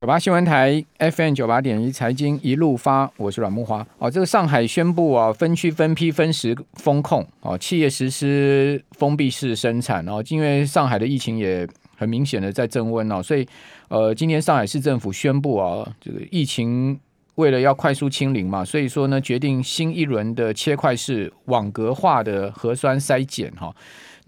[0.00, 3.84] 九八新闻台 FM 九八点一财经一路发，我是阮木花。
[3.98, 10.08] 哦，这个上海宣布啊，分区分批分时封控，哦，企业实施封闭式生产。
[10.08, 11.66] 哦，因为上海的疫情也
[11.96, 13.44] 很明显的在增温哦，所以
[13.88, 16.96] 呃，今天上海市政府宣布啊，这个疫情
[17.34, 23.74] 为了要快速清零嘛，所以说呢，决定新一轮的切块式网格化的核酸筛检哈。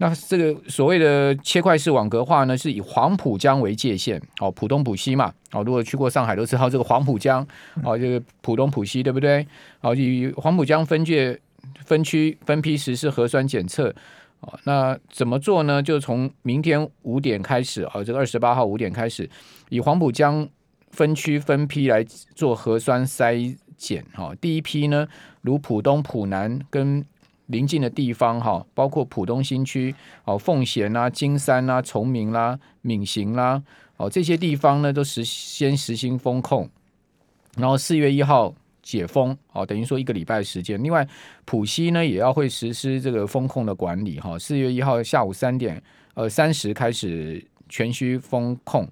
[0.01, 7.47] 那这个所谓的切块式网格化呢，是以黄浦江为界限，哦，浦东浦西嘛，哦，如果去过上海都知道这个黄浦江，
[7.83, 9.45] 哦，这个浦东浦西对不对？
[9.81, 11.39] 哦，以黄浦江分界
[11.85, 13.93] 分区分批实施核酸检测，
[14.39, 15.83] 哦，那怎么做呢？
[15.83, 19.29] 就从明天五点开始，哦，这个二十八号五点开始，
[19.69, 20.49] 以黄浦江
[20.89, 25.07] 分区分批来做核酸筛检，哈，第一批呢，
[25.41, 27.05] 如浦东浦南跟
[27.51, 33.61] 临近的地方哈，包括浦东新区、哦奉贤啦、金山啦、崇明啦、闵行啦，
[33.97, 36.69] 哦这些地方呢都实先实行封控，
[37.57, 40.81] 然后四月一号解封，哦等于说一个礼拜时间。
[40.81, 41.07] 另外
[41.45, 45.81] 浦西呢也要会实施这个封控的管理哈，四月一号下午三点
[46.13, 48.87] 呃三十开始全区封控，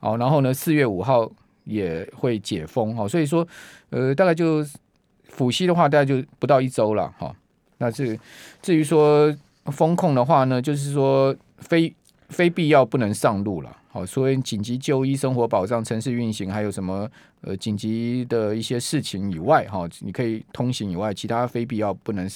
[0.00, 1.30] 哦然后呢四月五号
[1.64, 3.46] 也会解封哈，所以说
[3.90, 4.66] 呃大概就
[5.36, 7.34] 浦西的话大概就不到一周了哈。
[7.80, 8.18] 那至
[8.62, 9.34] 至于说
[9.66, 11.92] 封控的话呢，就是说非
[12.28, 13.76] 非必要不能上路了。
[13.92, 22.30] 好，所以紧急就医、生活保障、城市运行，还有什么呃紧急的一些事情以外，哈，你可以通行以外，其他非必要不能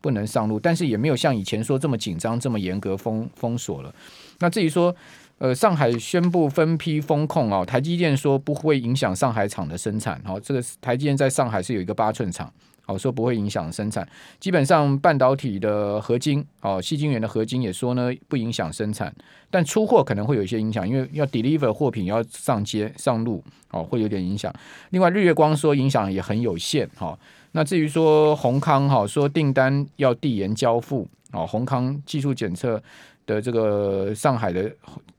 [0.00, 0.60] 不能上路。
[0.60, 3.92] 但是也没有像以前说这么紧张、这么严格封封锁了。
[4.38, 4.94] 那至于说
[5.38, 10.22] 呃上海宣布分批封控啊，台积电说不会影响上海厂的生产。
[10.24, 12.52] 好，这个台积电在上海是有一个八寸厂。
[12.90, 14.06] 哦，说不会影响生产，
[14.40, 19.14] 基本上半导体的合金，哦，矽晶圆的合金也说呢不影响生产，
[19.48, 24.52] 但出货可能会有一些影响，因为要 deliver 货品要上街上路，哦，会有点影响。
[24.90, 27.16] 另外，日月光说影响也很有限，哈。
[27.52, 32.82] 那至于说宏康，哈，说订单要递延交付，哦，宏康技术检测
[33.24, 34.68] 的这个上海的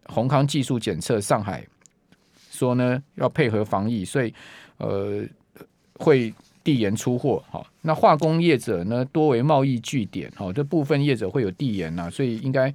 [0.07, 1.65] 宏康技术检测上海
[2.49, 4.33] 说呢要配合防疫，所以
[4.77, 5.23] 呃
[5.93, 6.33] 会。
[6.63, 12.73] 递延出货，好，那化工业者呢多为贸易据点，好，这部分业者会有递延呐，所以应该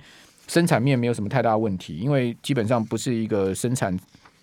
[0.48, 3.96] 生产面没有什么太大问题，因为基本上不是一个生产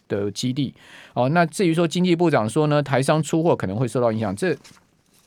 [0.08, 0.74] 的基地，
[1.14, 4.56] 哦，那至于说经济部长说呢，台商出货可能会受到影响，这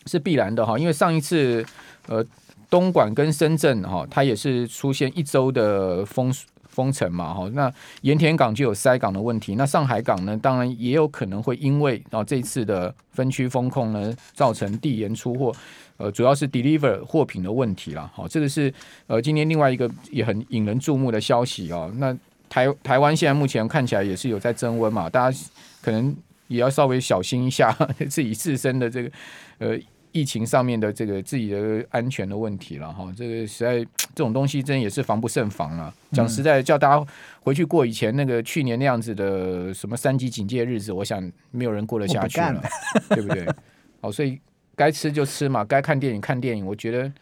[0.06, 1.64] 是必然的哈，因为上一次
[2.08, 2.24] 呃
[2.70, 6.32] 东莞跟深圳哈，它也是出现一周的封。
[6.76, 7.72] 封城嘛，哈，那
[8.02, 9.54] 盐田港就有塞港的问题。
[9.54, 15.50] 那上海港呢，当然也有可能会因为啊这次的分区封控呢，造成递延出货，
[15.96, 18.10] 呃，主要是 deliver 货品的问题了。
[18.14, 18.70] 好，这个是
[19.06, 21.90] 呃今天另外一个也很引人注目的消息哦。
[21.96, 22.14] 那
[22.50, 25.38] 台台湾现在目前看起来也是有在增温嘛，大家
[25.80, 26.14] 可能
[26.48, 27.72] 也要稍微小心一下
[28.10, 29.10] 自己自身的这个
[29.58, 29.78] 呃。
[30.16, 33.80] 疫情上面的这个自己的安全的问题了哈，这个实在
[34.14, 35.92] 这种东西真也是防不胜防啊。
[36.12, 37.06] 讲实在，叫大家
[37.42, 42.62] 回去过以前那个去年那样子的什么三级警戒日子，我想没有人过得下去了，
[43.10, 43.46] 对不对？
[44.00, 44.40] 好，所以
[44.74, 46.64] 该吃就吃嘛，该看电影看电影。
[46.64, 47.12] 我觉得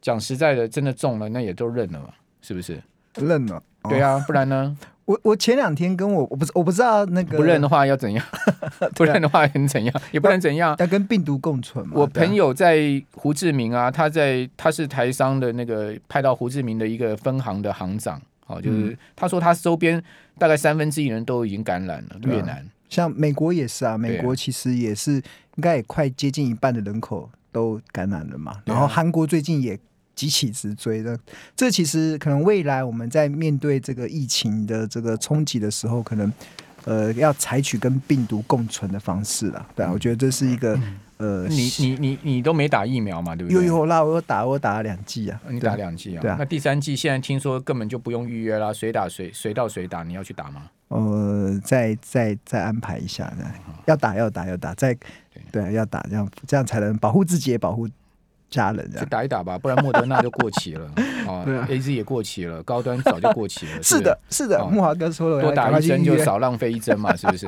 [0.00, 2.08] 讲实在的，真的中了那也都认了嘛，
[2.40, 2.82] 是不是？
[3.16, 4.74] 认了，对啊，不然呢？
[5.06, 8.24] 我我前两天跟我我不我不知道那个不认的话要怎样？
[8.96, 9.94] 不认的话能怎样？
[10.12, 10.74] 也不能怎样？
[10.78, 11.92] 要跟病毒共存嘛。
[11.96, 20.02] 我朋友在胡志明啊，他在他是台商的那个派到胡志明的一个分行的行长，哦，就是他说他周边
[20.38, 22.16] 大概三分之一人都已经感染了。
[22.22, 25.22] 越南，像美国也是啊，美国其实也是应
[25.60, 28.62] 该也快接近一半的人口都感染了嘛。
[28.64, 29.78] 然后韩国最近也。
[30.14, 31.18] 急起直追的，
[31.56, 36.32] 这其实可能未来我们在面对这个疫情的这个冲击的时候，可能
[36.84, 39.66] 呃要采取跟病毒共存的方式了。
[39.74, 40.78] 对啊，我觉得这是一个
[41.16, 43.54] 呃，你你你你都没打疫苗嘛，对不对？
[43.54, 46.20] 有有啦，我打我打了两剂啊，你打两剂啊？
[46.20, 46.36] 对啊。
[46.38, 50.62] 那第三剂现在听说根本就不用预约啦，谁打谁谁到谁打，你要去打吗？
[50.88, 53.32] 呃，再再再安排一下，
[53.86, 54.96] 要打要打要打，再
[55.50, 57.88] 对要打，这样这样才能保护自己也保护。
[58.54, 60.86] 家人去打一打吧，不然莫德纳就过期了
[61.26, 63.72] 啊，A Z 也过期了，高端早就过期了。
[63.82, 67.46] 是的，是的，木华哥说了，多打一针就少浪费一针嘛， 是不是？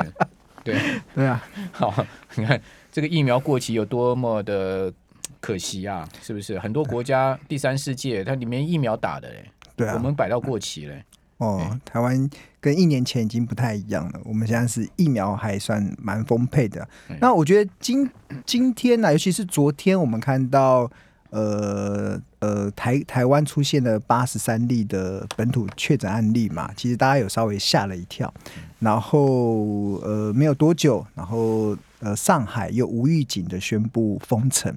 [0.64, 0.76] 对
[1.14, 1.94] 对啊，好，
[2.34, 2.60] 你看
[2.90, 4.92] 这个疫苗过期有多么的
[5.40, 6.58] 可惜啊，是不是？
[6.58, 9.44] 很多国家第三世界它里面疫苗打的嘞，
[9.76, 11.04] 对啊，我们摆到过期嘞。
[11.38, 12.28] 哦，台湾
[12.60, 14.20] 跟一年前已经不太一样了。
[14.24, 16.88] 我们现在是疫苗还算蛮丰沛的。
[17.20, 18.08] 那我觉得今
[18.46, 20.90] 今天呢，尤其是昨天，我们看到
[21.30, 28.32] 呃呃台台湾出现了八十三例的本土确诊案例嘛，其实大家有稍微吓了一跳。
[28.78, 34.74] 然后呃没有多久，然后呃上海又无预警的宣布封城，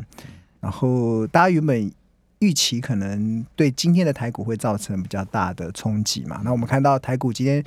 [0.59, 1.91] 然后大家原本
[2.39, 7.63] 预期可能对今天的台股会造成比较大的冲击嘛，那我们看到台股今天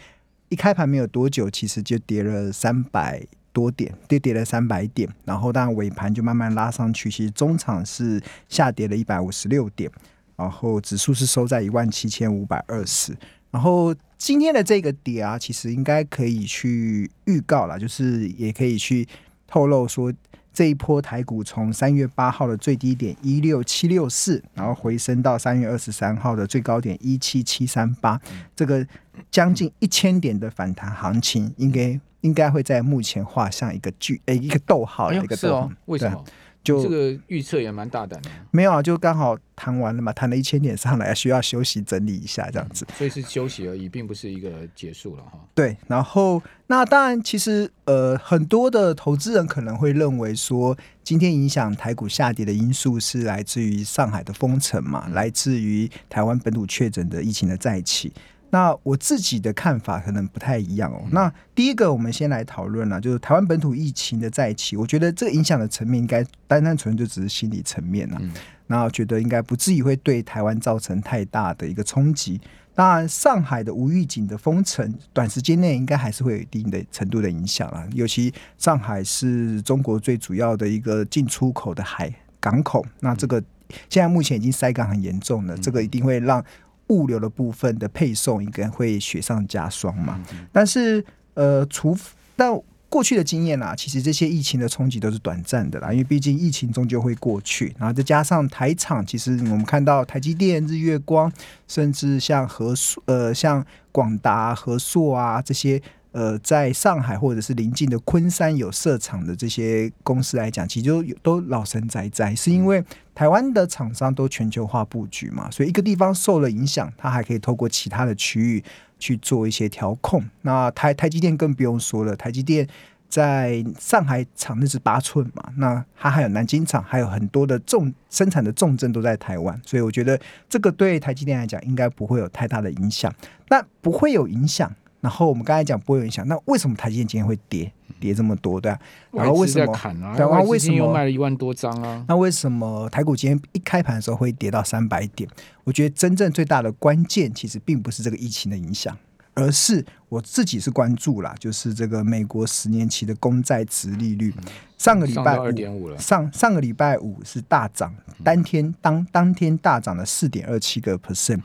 [0.48, 3.22] 一开盘没有多久，其实就跌了三百
[3.52, 9.90] 多点，跌跌了三百点，然后当然尾盘就慢慢拉上去，其实中场是下跌了一百五十六点，
[10.36, 13.14] 然后指数是收在一万七千五百二十。
[13.50, 19.06] 然后今天的这个跌啊，其实应该可以去预告了，就是也可以去
[19.46, 20.10] 透露说，
[20.52, 28.20] 这一波台股从三月八号的最低点一六七六四，然后回升到三月二十三号的最高点一七七三八，
[28.54, 28.86] 这个
[29.30, 36.24] 将近一千点的反弹行情，应该应该会在目前画上一个句，诶，一个逗号一个逗号，为什么？
[36.62, 45.38] 就这个预测也蛮大胆的，没有啊，就刚好谈完了嘛，谈了一千点上来，需要休息整理一下这样子，嗯，所以是休息而已，并不是一个结束了哈。
[45.54, 58.12] 对，然后那当然，其实呃，很多的投资人可能会认为说，今天影响台股下跌的因素是来自于上海的封城嘛，来自于台湾本土确诊的疫情的再起。
[58.52, 61.02] 那我自己的看法可能不太一样哦。
[61.10, 68.20] 那第一个，我们先来讨论了，就是台湾本土疫情的再起，我觉得这个影响的层面应该单单纯就只是心理层面了。
[68.66, 72.38] 那我觉得应该不至于会对台湾造成太大的一个冲击。
[72.74, 77.88] 当然，上海的无预警的封城，短时间内应该还是会有一定的程度的影响啊。
[77.94, 83.42] 尤其上海是中国最主要的一个进出口的海港口，那这个
[83.88, 86.44] 现在目前已经塞港很严重了，这个一定会让。
[86.88, 90.20] 物流的部分的配送应该会雪上加霜嘛？
[90.52, 91.96] 但是呃，除
[92.36, 92.52] 但
[92.88, 97.74] 过去的经验啦，其实这些疫情的冲击都是短暂的啦，因为毕竟疫情终究会过去。
[97.78, 101.32] 然后再加上台厂，其实我们看到台积电、日月光，
[101.66, 105.80] 甚至像和硕呃，像广达、和硕啊这些。
[106.12, 118.62] 呃，在上海或者是临近的昆山有设厂的这些公司来讲，其实就都老神在在，是因为台湾的厂商都全球化布局嘛，所以一个地方受了影响，它还可以透过其他的区域
[118.98, 120.22] 去做一些调控。
[120.42, 122.68] 那台台积电更不用说了，台积电
[123.08, 133.10] 在上海厂那是八寸嘛，那它还有南京厂，还有很多的重生产的重镇都在台湾，所以我觉得这个对台积电来讲应该不会有太大的影响。
[133.48, 134.70] 那不会有影响。
[135.02, 137.70] 然后我们刚才讲不会有影响，那为什么台积电今天会跌
[138.00, 138.58] 跌这么多？
[138.60, 138.78] 对啊，
[139.10, 139.72] 然后为什么？
[139.74, 142.04] 啊、然后为什么又卖了一万多张啊？
[142.08, 145.28] 那为什么台股今天一开盘的时候会跌到三百点？
[145.64, 148.96] 我觉得真正最大的关键其实并不是这个疫情的影响。
[149.34, 154.34] 而是我自己是关注啦，就是这个美国十年期的公债殖利率，
[154.76, 161.40] 上个礼拜五上上个礼拜五是大涨，当天当当天大涨了四点二七个 percent，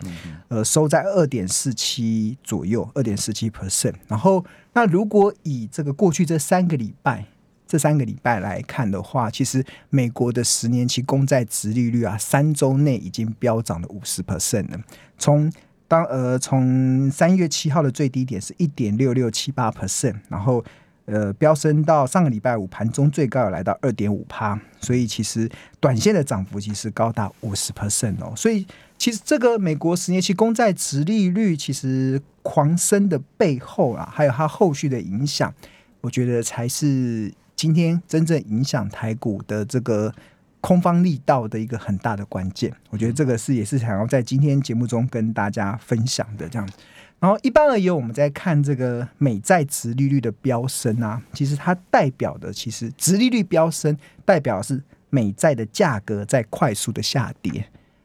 [0.49, 3.93] 呃，收在二点四七左右，二点四七 percent。
[4.07, 4.43] 然后，
[4.73, 7.25] 那如果以这个过去这三个礼拜，
[7.65, 14.79] 这三个礼拜来看的话，其实美国的十年期公债殖利率啊，三周内已经飙涨了五十 percent 了，
[15.17, 15.51] 从
[15.87, 20.63] 当呃，从三月七号的最低点是一点六六七八 percent，然后
[21.05, 25.49] 呃飙升到上个礼拜五盘中最高有来到二点五趴，所以其实
[25.79, 28.33] 短线的涨幅其实高达五十 percent 哦。
[28.35, 28.67] 所以
[28.97, 35.53] 其实这个美国十年期公债殖利率其实狂升的背后啊，还有它后续的影响，
[36.01, 40.13] 我觉得才是今天真正影响台股的这个。
[40.59, 46.73] 空方力道的一个很大的关键，我觉得这个是也是想要在今天节目中跟大家分享的这样子。
[47.19, 57.54] 然后一般而言，我们在看这个美债值利率的飙升啊，其实它代表的其实值利率飙升代表是美债的价格在快速的下跌，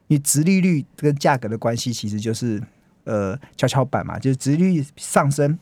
[0.06, 2.62] 因为殖利率跟价格的关系其实就是
[3.04, 5.58] 呃跷跷板嘛，就是值利率上升。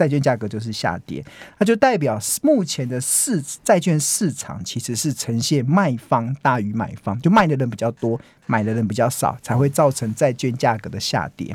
[0.00, 1.22] 债券价格就是下跌，
[1.58, 11.54] 那就代表目前的市债券市场其实是呈现卖方大于买方，就卖的人比较多，买的人比较少，才会造成债券价格的下跌。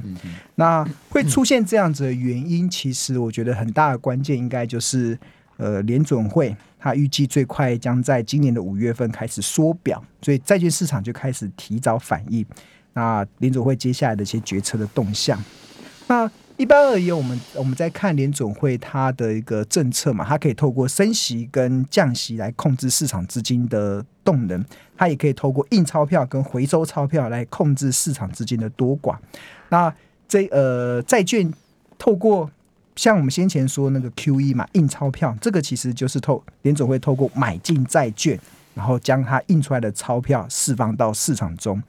[0.53, 5.17] 那会出现这样子的原因，其实我觉得很大的关键应该就是，
[5.57, 12.45] 呃，联准会它预计最快将在今年的五月份开始缩表，所以债券市场就开始提早反应。
[12.93, 15.43] 那联准会接下来的一些决策的动向，
[16.05, 16.29] 那。
[16.57, 24.63] 一般而言，我们我们在看联总会它的一个政策嘛，它可以透过升息跟降息来控制市场资金的动能，
[24.95, 29.17] 它也可以透过印钞票跟回收钞票来控制市场资金的多寡。
[29.67, 29.93] 那
[30.29, 31.53] 这呃债券
[31.97, 32.49] 透过
[32.95, 38.39] 像我们先前说那个 QE 嘛，印钞票，这个其实就是透联总会透过买进债券，
[38.73, 41.83] 然后将它印出来的钞票释放到市场中。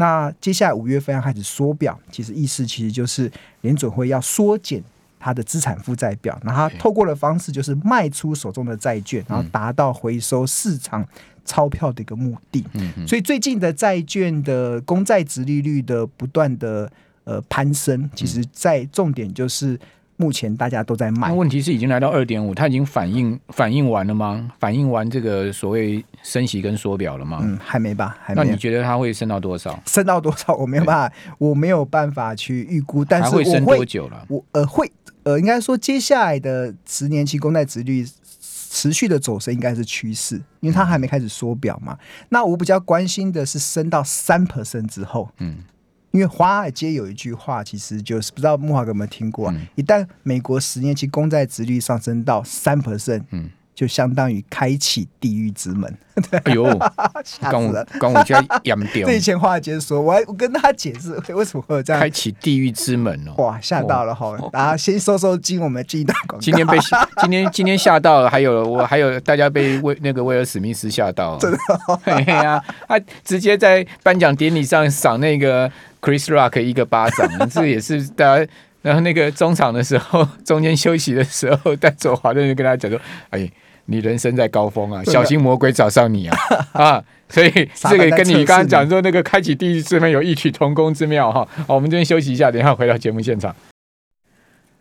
[0.00, 3.30] 那接下来五月份要开始缩表，其实意思其实就是
[3.60, 4.82] 联准会要缩减
[5.18, 11.06] 它的资产负债表，然后他透过的方式就是卖出手中的债券，然后达到回收市场
[11.44, 12.64] 钞票的一个目的。
[12.72, 16.90] 嗯，所以最近的债券的公债值利率的不断的
[17.24, 19.78] 呃攀升，其实在重点就是。
[20.20, 24.52] 目前大家都在卖，那问题是已经来到二点五，它已经反应反应完了吗？
[24.58, 27.38] 反应完这个所谓升息跟缩表了吗？
[27.42, 28.18] 嗯，还没吧？
[28.22, 28.44] 还没。
[28.44, 29.82] 那你觉得它会升到多少？
[29.86, 30.54] 升到多少？
[30.56, 33.02] 我没有办法，我没有办法去预估。
[33.02, 34.26] 但是我会，会升多久了？
[34.28, 38.06] 我呃会呃，应该说接下来的十年期公债殖率
[38.42, 41.96] 持续的走升应该是趋势，因为它还没开始缩表嘛。
[42.28, 45.64] 那我比较关心的是升到三 percent 之后，嗯。
[46.12, 49.54] 因为华尔街有一句话，其实就是不知道木华哥有没有听过啊？
[49.56, 53.50] 嗯、一旦美国十年期公债殖率上升到三 percent，嗯。
[53.72, 55.96] 就相当于开启地狱之门。
[56.44, 56.64] 哎呦，
[57.40, 59.06] 刚我刚我家养掉。
[59.08, 63.42] 这以前华尔街说，我还我跟他解释为什么会有这样开启地狱之门哦。
[63.42, 64.36] 哇，吓到了哈！
[64.52, 66.44] 大家先收收惊，我们进一段广告。
[66.44, 66.76] 今天被
[67.22, 71.38] 今天今天吓到了，还有我还有大家被威那个威尔史密斯吓到了。
[71.38, 71.98] 真的、哦？
[72.04, 78.46] 对呀、啊，他直接在颁奖典礼上赏那个 Chris Rock 一个巴掌， 这也是大家。
[78.82, 83.50] 然后那个中场的时候，中间休息的时候，戴左华就跟他讲说：“哎。”
[83.86, 86.38] 你人生在高峰啊，小心魔鬼找上你啊！
[86.74, 91.48] 啊，所以这个跟你刚刚讲说那个开启地狱之门有异曲同工之妙哈。
[91.66, 93.52] 好，我们这边休息一下，等一下回到节目现场。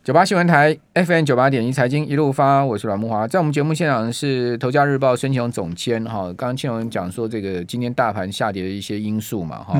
[0.02, 6.24] 九八新闻台 FM 九八点一财经一路发，我是阮木华，在我们节目现场是头家日报孙庆荣总监哈。
[6.38, 9.78] 刚刚庆荣讲说这个今天大盘下跌的一些因素嘛哈。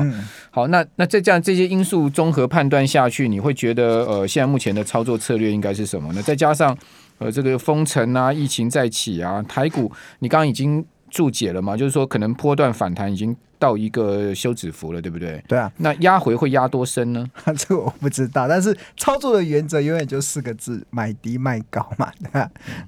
[0.50, 6.22] 好，那那在这样这些因素综合判断下去，你会觉得呃，现在目前的操作策略应该是什么呢？
[6.22, 6.76] 再加上。
[7.16, 11.76] 呃，这个封城啊，疫情再起啊，台股你刚刚已经注解了嘛？
[11.76, 15.40] 就是说，可能波段反弹已经到一个休止符了，对不对？
[15.46, 15.70] 对啊。
[15.76, 17.24] 那压回会压多深呢？
[17.56, 22.10] 这个我不知道，但是操作的原则永远就四个字：买低卖高嘛。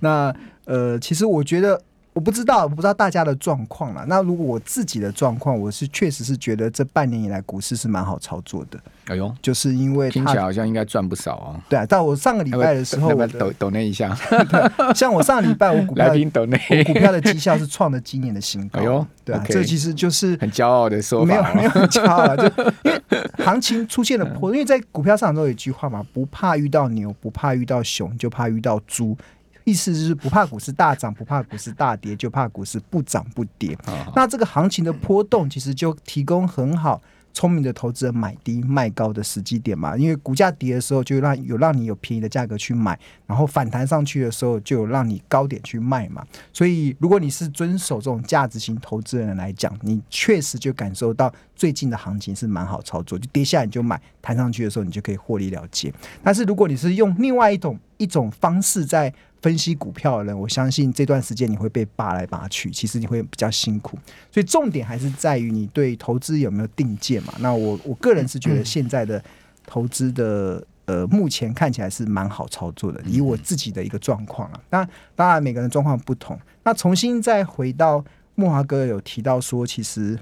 [0.01, 1.81] 那呃，其实我觉得。
[2.15, 4.05] 我不知道，我不知道大家的状况了。
[4.07, 8.79] 那如果我自己的状况，我是确实是觉得这半年以来股市是蛮好操作的。
[9.07, 11.61] 哎呦，就是因为听起来好像应该赚不少啊。
[11.69, 14.15] 对啊，但我上个礼拜的时候，抖抖那一下，
[14.95, 18.81] 像我上个礼拜我股票我股票的绩效是创了今年的新高。
[18.81, 21.27] 哎呦，对啊，这其实就是很骄傲的说法。
[21.27, 22.45] 没有 没有很骄傲了，就
[22.83, 23.03] 因为
[23.39, 29.17] 行情出现了波，因为在股票市场中有一句话嘛，不怕遇到牛，不怕遇到熊，就怕遇到猪。
[29.65, 33.77] 意思就是不怕股市大涨，不怕股市大跌，就怕股市不涨不跌。
[34.15, 37.01] 那这个行情的波动，其实就提供很好。
[37.35, 46.23] 聪明的投资人买低卖高的时机点嘛，因为股价跌的时候就让有让你有便宜的价格去买，然后反弹上去的时候就有让你高点去卖嘛。
[46.53, 55.91] 所以如果你是遵守这种价值型投资人来讲，你确实就感受到最近的行情是蛮好操作，就跌下来你就买，弹上去的时候你就可以获利了结。
[56.23, 59.11] 但是如果你是用另外一种一种方式在
[59.43, 63.99] 分析股票的人，我相信这段时间你会被扒来扒去，其实你会比较辛苦。
[64.31, 67.35] 所以重点还是在于你对投资有没有定见嘛？
[67.41, 69.23] 那我我个人是觉得现在的
[69.67, 74.61] 投资的呃，目前看起来是蛮好操作的，以我自己的一个状况啊。
[74.71, 76.39] 当然，当然每个人状况不同。
[76.63, 80.19] 那重新再回到莫华哥有提到说，其实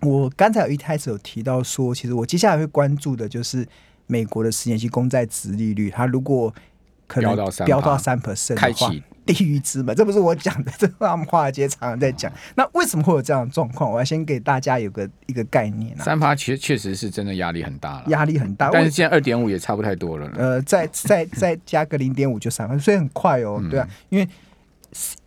[0.00, 3.66] 我刚才有一开始有提到说，其实我接下来会关注的就是
[4.06, 6.54] 美国的十年期公债值利率，它如果
[7.06, 7.34] 可能
[7.64, 12.32] 飙到三 percent 开启地狱之门，这不是我讲的， 这我们华尔街常常在讲。
[12.54, 13.90] 那为什么会有这样的状况？
[13.90, 16.04] 我要先给大家有个一个概念啊。
[16.04, 18.70] 三趴其实确实是真的压力很大了，压力很大。
[18.72, 20.30] 但是现在二点五也差不太多了。
[20.36, 23.60] 呃，再再 再加个零点五就三趴，所以很快哦。
[23.68, 24.28] 对啊，因为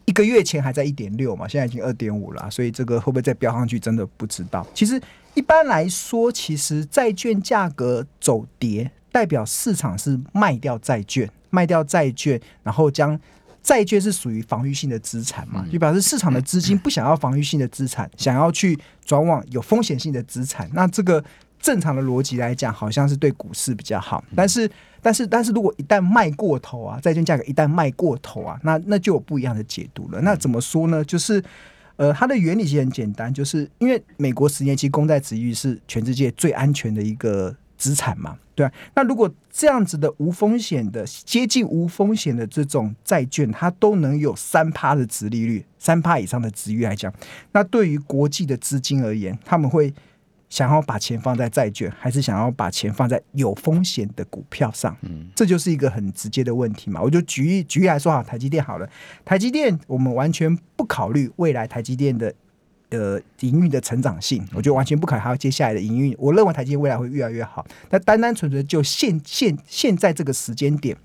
[0.05, 4.65] 一个月前还在一点六嘛，现在已经二点五了，所以这个会不会再飙上去，真的不知道。
[4.73, 4.99] 其实
[5.33, 11.29] 一般来说，其实债券价格走跌，代表市场是卖掉债券。
[11.51, 13.19] 卖掉债券，然后将
[13.63, 20.69] 债券是属于防御性的资产嘛，就表示市场的资金不想要防御性的资产，想要去转往有风险性的资产。
[20.73, 21.25] 那这个
[21.59, 24.23] 正常的逻辑来讲，好像是对股市比较好。
[24.35, 24.69] 但是，
[25.01, 30.21] 但是，但是如果一旦卖过头啊，债券价格一旦卖过头啊，那那就有不一样的解读了。
[30.21, 31.03] 那怎么说呢？
[31.03, 31.43] 就是
[31.95, 38.37] 呃，它的原理其实很简单，就是因为美国十年期公债殖利率是全世界最安全的一个资产嘛。
[38.59, 47.13] 对啊，那如果这样子的无风险的接近无风险的这种债券，它都能有三趴的值利率，三趴以上的殖利率来讲，
[47.53, 49.93] 那对于国际的资金而言，他们会
[50.49, 54.93] 想要把钱放在债券，还是想要把钱放在有风险的股票上？
[55.03, 57.01] 嗯，这就是一个很直接的问题嘛。
[57.01, 58.89] 我就举例举例来说哈，台积电好了，
[59.23, 62.35] 台积电我们完全不考虑未来台积电的。
[62.89, 65.21] 的营运的成长性，我觉得完全不可能。
[65.21, 67.65] 还有接下来的营运，我认为台积电未来会越来越好。
[67.89, 70.95] 那单单纯纯就现现现在这个时间点，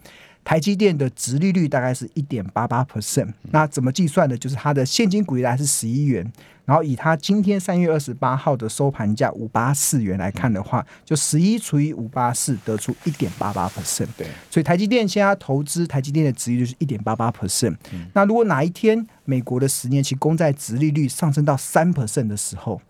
[0.44, 3.32] 台积电的殖利率大概是一点八八 percent。
[3.50, 4.36] 那怎么计算的？
[4.36, 6.30] 就是它的现金股利大概是十一元，
[6.66, 14.08] 然后以它今天三月二十八号的收盘价五八四元来看的话，就十一除以五八四，得出一点八八 percent。
[14.16, 17.74] 对，所以台积电现在投资台积电的值利率是一点八八 percent。
[18.12, 22.80] 那如果哪一天美国的十年期公债殖利率上升到三 percent 的时候，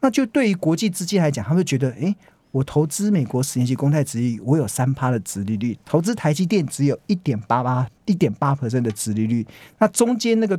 [0.00, 2.14] 那就对于国际资金来讲，他们会觉得，哎，
[2.52, 9.46] 我投资美国十年期公债殖利率，我有三趴的值利率，投资台积电只有一点八八、一点八 percent 的值利率，
[9.78, 10.58] 那中间那个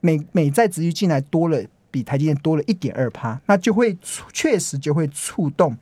[0.00, 3.98] 美美债殖利率进来多了，比台积电多了一点二趴，那就会
[4.32, 5.76] 确实就会触动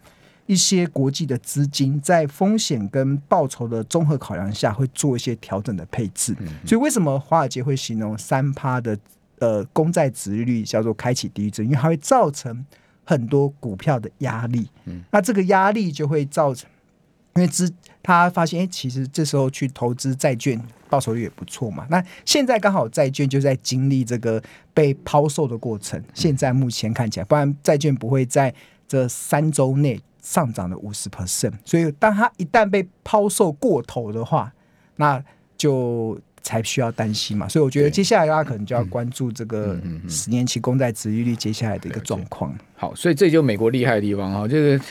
[0.47, 6.35] 一些国际的资金在风险跟报酬的综合考量下，会做一些调整的配置。
[6.65, 8.99] 所以为什么华尔街会形容三趴的
[9.41, 11.67] 呃公债值利率叫做开启第一针？
[11.67, 12.65] 因为它会造成。
[13.05, 16.69] 很多股票的压力，嗯那这个压力就会造成，
[17.37, 17.71] 因为资
[18.03, 21.87] 他发现，哎，其实这时候去投资债券，报酬率也不错嘛。
[21.91, 24.43] 那现在刚好债券就在经历这个
[24.73, 28.55] 被抛售的过程，现在目前看起来，不然债券不会在
[28.89, 31.53] 这三周内上涨了五十 percent。
[31.65, 34.53] 所以，当它一旦被抛售过头的话，
[34.97, 35.23] 那
[35.57, 36.19] 就。
[36.47, 42.55] 才需要担心嘛，所以我觉得接下来大家可能就要关注这个十年期公债殖利率接下来的一个状况。
[42.95, 44.85] 所以这就美国厉害的地方哈，这个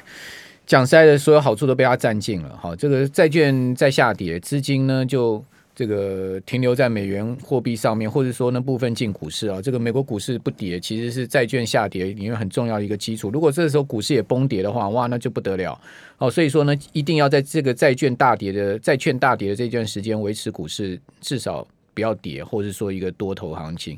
[0.65, 2.75] 讲实在的，所有好处都被他占尽了哈。
[2.75, 5.43] 这个债券在下跌，资金呢就。
[5.75, 13.31] 这个停留在美元货币上面，或者说呢部分进股市啊，这个美国股市不跌，其实是债券下跌里面很重要的一个基础。
[13.31, 15.75] 如果这时候股市也崩跌的话，哇，那就不得了
[16.19, 16.29] 哦。
[16.29, 23.97] 所以说呢，一定要在这个债券大跌的债券大跌的这段时间维持股市至少不要跌，或者说一个多头行情。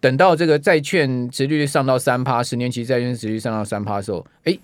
[0.00, 4.58] 等到这个债券殖利率上到三趴，十年期债券殖利率上到三趴的时候，哎。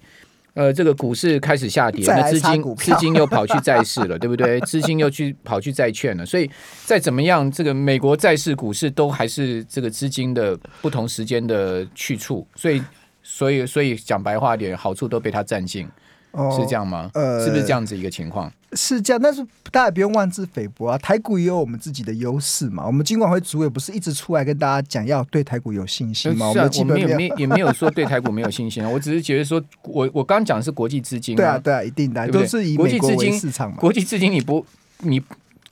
[0.54, 4.58] 呃，这个股市开始下跌，那资金资金又跑去债市了，对不对？
[4.62, 6.50] 资金又去跑去债券了，所以
[6.86, 12.82] 再怎么样，这个美国债市股市都还是这个资金的不同时间的去处，所以
[13.22, 15.86] 所以所以讲白话点，好处都被他占尽。
[16.36, 17.10] 哦、是这样吗？
[17.14, 18.52] 呃，是不是这样子一个情况？
[18.72, 20.98] 是这样，但是大家不用妄自菲薄啊。
[20.98, 22.86] 台股也有我们自己的优势嘛。
[22.86, 26.52] 我们金管会主委不是一直出来跟大家讲要对台股有信心吗？
[26.52, 28.88] 是啊，我们也没也没有说对台股没有信心啊。
[28.92, 33.78] 我只是觉得说，我我刚讲的是国际资金、啊，对啊对啊，一定的，都是以美国为市场嘛。
[33.78, 34.64] 国际资金你不
[34.98, 35.22] 你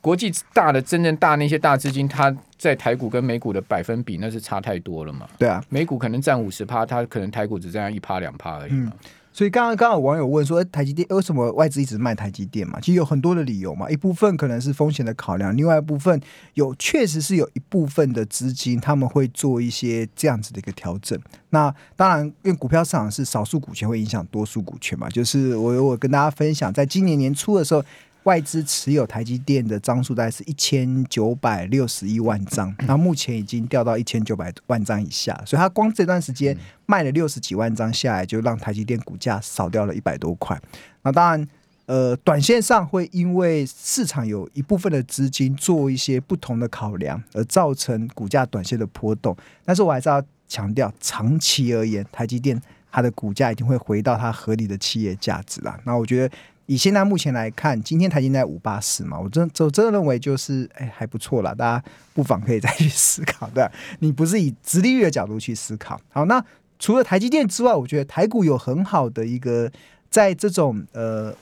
[0.00, 5.27] 国际大的真正大那些大资金，它在台股跟美股的百分比那是差太多了嘛。
[5.37, 8.92] 对啊，美股可能占五十趴，它可能台股只占一趴两趴而已嘛。
[8.94, 12.79] 嗯所以刚刚刚有网友问说，台积电为什么外资一直卖台积电嘛？
[12.79, 13.90] 其实有很多的理由嘛。
[13.90, 16.20] 一部分可能是风险的考量，另外一部分
[16.55, 21.20] 有确实是有一部分的资金他们会做一些这样子的一个调整。
[21.51, 25.09] 那当然，因为股票市场是少数股权会影响多数股权嘛。
[25.09, 27.85] 就是我我跟大家分享，在今年年初的时候。
[28.25, 36.57] 外资持有台积电的张数大概是一千九百六十一万张，那目前已经掉到一千九百万张以下，所以它光这段时间
[36.87, 40.59] 卖了六十几万张下来，就让台积电股价少掉了一百多块。
[41.03, 41.49] 那当然，
[41.85, 49.37] 呃，短线上会因为市场有一部分的资金做一些不同的考量，而造成股价短线的波动。
[49.67, 52.59] 但是我还是要强调，长期而言，台积电
[52.91, 55.79] 它的股价一定会回到它合理的企业价值啦。
[55.85, 56.35] 那我觉得。
[56.66, 63.66] 以现在目前来看，今天台积电在五八四嘛，我真我真的认为就是哎还不错啦，大家不妨可以再去思考，对？
[63.98, 66.00] 你不是以殖利率的角度去思考。
[66.11, 66.42] 好，那
[66.79, 69.70] 除了台积电之外，我觉得台股有很好的一个，
[70.11, 71.35] 在这种呃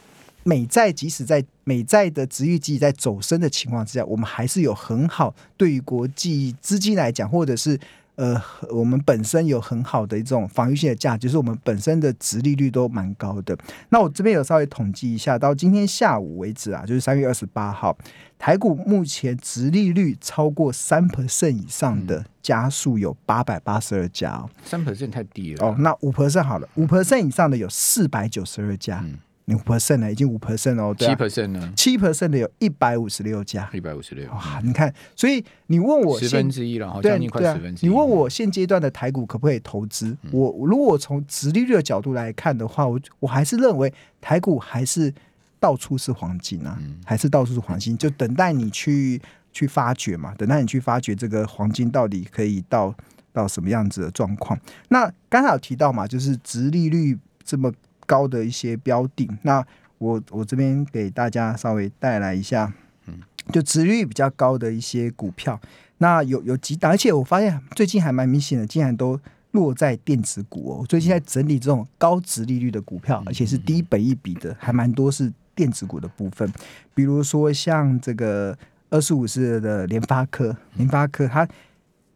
[0.42, 7.78] 美债即使在美债的殖利率在走升的情况之下，我们还是有很好对于国际资金来讲，或者是。
[8.16, 13.56] 呃，我们本身有很好的一种防御性的价值，就是我们本身的值利率都蛮高的。
[13.88, 17.96] 那我这边有稍微统计一下，到今天下午为止啊，就是三月二十八号，
[18.38, 25.74] 台股目前值利率超过三 percent 以上的家数有八百八十二家哦，三 percent 太低了哦。
[25.78, 29.00] 那五 percent 好了，五 percent 以上的有四百九十二家。
[29.02, 31.72] 嗯五 percent 呢，已经五 percent 哦，七 percent 呢？
[31.76, 34.60] 七 percent 的有一百五十六家，一百五十六哇！
[34.62, 40.16] 你看，所以你问我十分之一了，对对啊，你问我现阶段的台股可不可以投资？
[40.22, 45.12] 嗯、我如果从直利率的角度来看的话，我我还是认为台股还是
[45.58, 49.20] 到处是黄金啊，嗯、还是到处是黄金，就等待你去
[49.52, 52.94] 去发掘嘛，等待你去发掘这个黄金到底可以到
[53.32, 54.56] 到什么样子的状况。
[54.88, 57.72] 那刚才有提到嘛，就是直利率这么。
[58.06, 59.64] 高的一些标的，那
[59.98, 62.72] 我我这边给大家稍微带来一下，
[63.06, 63.14] 嗯，
[63.52, 65.60] 就值率比较高的一些股票，
[65.98, 69.20] 那有有几档，而且我发现最近还蛮明显的，竟然都
[69.52, 70.78] 落在电子股哦。
[70.80, 76.50] 我最近在整理这种高值利率的股票，而且是低本益比的，还蛮多是电子股的部分，
[76.94, 78.56] 比如说像这个
[78.90, 81.46] 二十五是的联发科，联发科它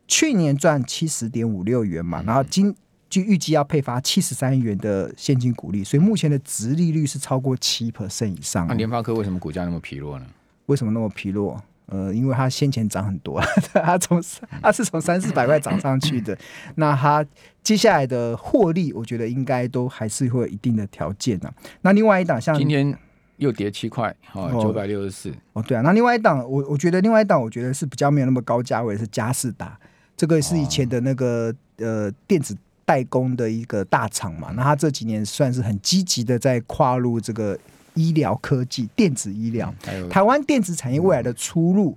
[0.08, 2.74] 去年赚七十点五六元嘛，然后今
[3.08, 8.66] 就预计要配发七十三元的现金股利，所以目前的值利率是超过七 percent 以上。
[8.66, 10.26] 那联发科为什么股价那么疲弱呢？
[10.66, 11.62] 为什么那么疲弱？
[11.86, 13.40] 呃，因为它先前涨很多，
[13.72, 14.20] 它从
[14.60, 16.36] 它是从三四百块涨上去的，
[16.74, 17.24] 那它
[17.62, 21.54] 接下来的获利，我觉得应该都还是会有一定的条件的。
[21.82, 22.92] 那另外一档像今天
[23.36, 25.32] 又跌七块，哦，九百六十四。
[25.52, 29.78] 哦，对啊，那另外一档，我我觉得另外一档，我觉得是比较没有那么高价位，是佳士达，
[30.16, 32.56] 这个是以前的那个、哦、呃电子
[32.86, 37.58] 代工的一个大厂嘛，那他这几年算是很积极的在跨入这个。
[37.98, 39.74] 医疗科技、电子医疗，
[40.10, 41.96] 台湾电子产业未来的出路，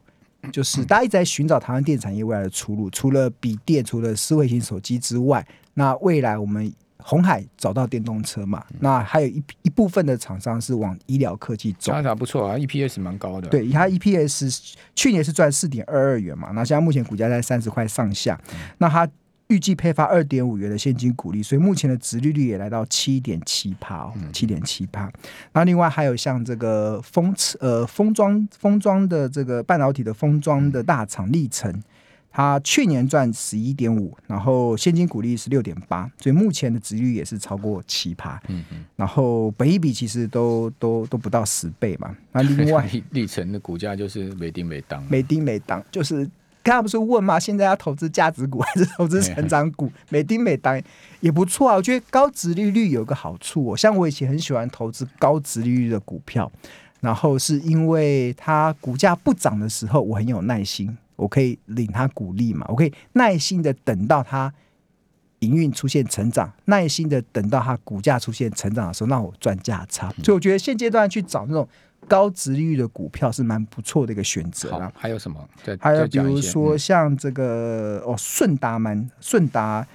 [0.50, 2.90] 就是大家一直在寻找台湾电子产业未来的出路。
[2.90, 8.64] 除了笔电、除了智慧型手机之外，那未来我们红海找到电动车嘛？
[8.80, 11.92] 那还有一一部分的厂商是往医疗科技走。
[12.02, 13.50] 那不错啊，EPS 蛮高的。
[13.50, 16.52] 对，它 EPS 去年是赚四点二二元嘛？
[16.54, 18.40] 那现在目前股价在三十块上下。
[18.78, 19.06] 那它。
[19.50, 25.12] 预计配发二点五元的现金股利，所以目前的值利率也来到七点七趴哦，七点七趴。
[25.54, 31.74] 那另外还有像这个封呃封装封装的这个半导体的封装的大厂力成，
[32.32, 38.40] 它去年赚十一点五，然后现金股利是六点八，所以目前的值率也是超过七趴。
[38.50, 38.86] 嗯嗯。
[38.96, 42.16] 然后本一比其实都都都不到十倍嘛。
[42.34, 46.30] 那另外 力成的股价就是没丁没当，没丁没当就是。
[46.62, 47.40] 刚才不是问吗？
[47.40, 49.92] 现在要投资价值股还是投资成长股？
[50.10, 50.80] 美丁美当
[51.22, 51.76] 也不错啊。
[51.76, 56.52] 我觉得高值利率有个好处哦，像我以前很喜欢投资高值利率的股票，
[57.00, 64.54] 然后是因为它股价不涨的时候，我很有耐心，我可以领它股利嘛，我可以耐心的等到它
[65.40, 70.14] 营运出现成长，耐心的等到它股价出现成长的时候，那我赚价差。
[70.24, 71.68] 所以我觉得现阶段去找那种。
[72.10, 74.92] 高值利率的股票是蛮不错的一个选择啊。
[74.96, 75.48] 还有什么？
[75.80, 79.88] 还有比如说像这个、嗯、哦，顺达蛮顺达，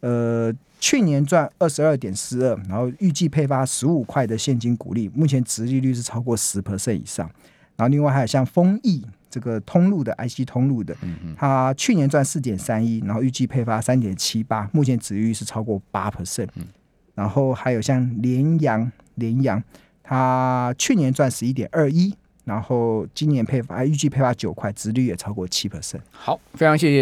[0.00, 7.30] 呃，去年赚二十二点四二，然后预计配发十五块的现金股利，目前值利率是超过十 percent 以上。
[7.76, 10.96] 然后另外还有像丰益这个通路的 IC 通路的，
[11.36, 16.48] 它去年赚四点三一，然后预计配发三点七八，目前殖利率是超过八 percent。
[17.14, 19.62] 然后还有像联阳联阳。
[20.12, 26.00] 啊去年赚十一点二一，然后今年配发预计配发九块，殖率也超过七 percent。
[26.10, 27.00] 好，非常谢谢。